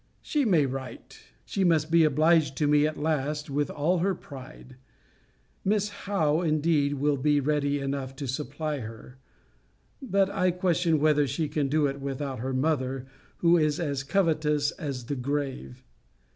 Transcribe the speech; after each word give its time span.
She 0.23 0.45
may 0.45 0.65
write. 0.65 1.19
She 1.45 1.63
must 1.63 1.91
be 1.91 2.05
obliged 2.05 2.57
to 2.57 2.65
me 2.65 2.87
at 2.87 2.97
last, 2.97 3.51
with 3.51 3.69
all 3.69 3.99
her 3.99 4.15
pride. 4.15 4.77
Miss 5.63 5.89
Howe 5.89 6.41
indeed 6.41 6.95
will 6.95 7.17
be 7.17 7.39
ready 7.39 7.79
enough 7.79 8.15
to 8.15 8.27
supply 8.27 8.79
her; 8.79 9.19
but 10.01 10.27
I 10.31 10.49
question, 10.49 10.99
whether 10.99 11.27
she 11.27 11.47
can 11.47 11.67
do 11.67 11.85
it 11.85 12.01
without 12.01 12.39
her 12.39 12.51
mother, 12.51 13.05
who 13.45 13.57
is 13.57 13.79
as 13.79 14.01
covetous 14.01 14.71
as 14.71 15.05
the 15.05 15.15
grave. 15.15 15.85